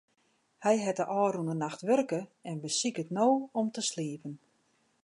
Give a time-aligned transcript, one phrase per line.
[0.63, 3.27] Hy hat de ôfrûne nacht wurke en besiket no
[3.59, 4.33] om te sliepen.